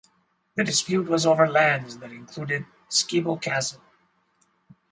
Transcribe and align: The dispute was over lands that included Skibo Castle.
The 0.55 0.63
dispute 0.63 1.07
was 1.07 1.27
over 1.27 1.47
lands 1.47 1.99
that 1.99 2.11
included 2.11 2.65
Skibo 2.89 3.35
Castle. 3.39 3.83